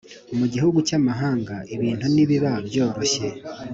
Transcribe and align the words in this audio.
mu 0.37 0.45
gihugu 0.53 0.77
cy’amahanga 0.87 1.55
ibintu 1.75 2.05
nibiba 2.13 2.51
byoroshye. 2.67 3.25